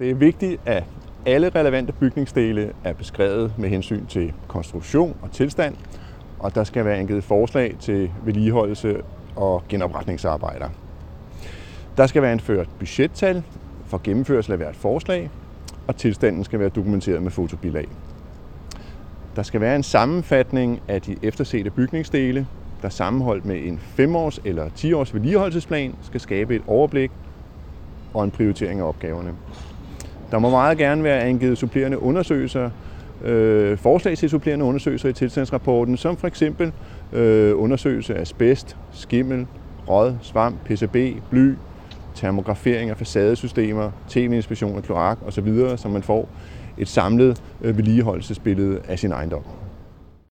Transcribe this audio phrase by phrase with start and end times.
[0.00, 0.84] Det er vigtigt, at
[1.26, 5.76] alle relevante bygningsdele er beskrevet med hensyn til konstruktion og tilstand,
[6.38, 9.00] og der skal være angivet forslag til vedligeholdelse
[9.36, 10.68] og genopretningsarbejder.
[11.96, 13.42] Der skal være indført budgettal
[13.86, 15.30] for gennemførelse af hvert forslag,
[15.86, 17.88] og tilstanden skal være dokumenteret med fotobilag.
[19.36, 22.46] Der skal være en sammenfatning af de eftersete bygningsdele,
[22.82, 27.12] der sammenholdt med en 5-års eller 10-års vedligeholdelsesplan skal skabe et overblik
[28.14, 29.36] og en prioritering af opgaverne.
[30.30, 32.70] Der må meget gerne være angivet supplerende undersøgelser,
[33.24, 36.72] øh, forslag til supplerende undersøgelser i tilstandsrapporten, som for eksempel
[37.12, 39.46] øh, undersøgelse af asbest, skimmel,
[39.88, 40.96] råd, svamp, PCB,
[41.30, 41.54] bly,
[42.14, 46.28] termografering af facadesystemer, tv-inspektion af kloak osv., så man får
[46.78, 49.59] et samlet øh, vedligeholdelsesbillede af sin ejendom.